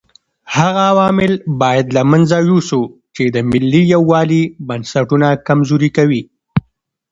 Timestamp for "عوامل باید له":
0.91-2.01